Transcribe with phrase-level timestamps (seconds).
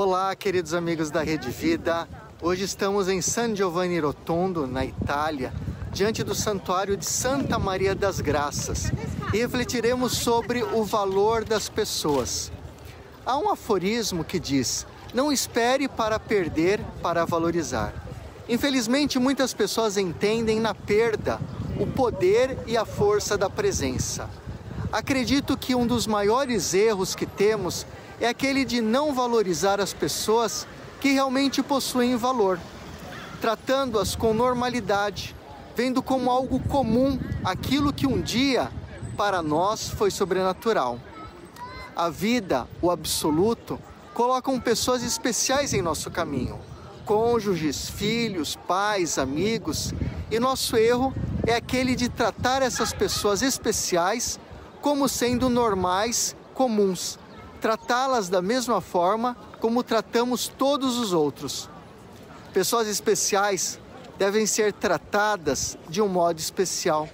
[0.00, 2.08] Olá, queridos amigos da Rede Vida.
[2.40, 5.52] Hoje estamos em San Giovanni Rotondo, na Itália,
[5.92, 8.92] diante do Santuário de Santa Maria das Graças
[9.34, 12.52] e refletiremos sobre o valor das pessoas.
[13.26, 17.92] Há um aforismo que diz: Não espere para perder para valorizar.
[18.48, 21.40] Infelizmente, muitas pessoas entendem na perda
[21.76, 24.30] o poder e a força da presença.
[24.92, 27.84] Acredito que um dos maiores erros que temos
[28.20, 30.66] é aquele de não valorizar as pessoas
[31.00, 32.58] que realmente possuem valor,
[33.40, 35.34] tratando-as com normalidade,
[35.76, 38.70] vendo como algo comum aquilo que um dia
[39.16, 40.98] para nós foi sobrenatural.
[41.94, 43.78] A vida, o absoluto,
[44.12, 46.58] colocam pessoas especiais em nosso caminho,
[47.04, 49.94] cônjuges, filhos, pais, amigos,
[50.30, 51.14] e nosso erro
[51.46, 54.38] é aquele de tratar essas pessoas especiais
[54.80, 57.18] como sendo normais, comuns,
[57.58, 61.68] tratá-las da mesma forma como tratamos todos os outros.
[62.52, 63.78] Pessoas especiais
[64.18, 67.08] devem ser tratadas de um modo especial,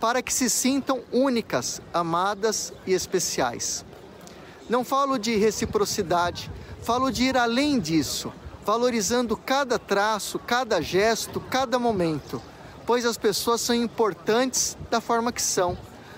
[0.00, 3.84] para que se sintam únicas, amadas e especiais.
[4.68, 6.50] Não falo de reciprocidade,
[6.82, 8.32] falo de ir além disso,
[8.64, 12.40] valorizando cada traço, cada gesto, cada momento,
[12.86, 15.76] pois as pessoas são importantes da forma que são,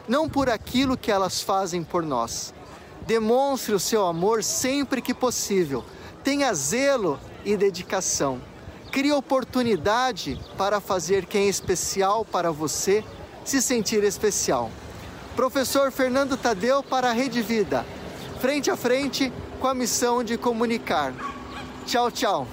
[0.09, 2.55] não por aquilo que elas fazem por nós.
[3.07, 5.85] Demonstre o seu amor sempre que possível.
[6.23, 8.41] Tenha zelo e dedicação.
[8.91, 13.03] Crie oportunidade para fazer quem é especial para você
[13.45, 14.71] se sentir especial.
[15.35, 17.85] Professor Fernando Tadeu para a Rede Vida.
[18.41, 21.13] Frente a frente com a missão de comunicar.
[21.87, 22.47] Tchau, tchau.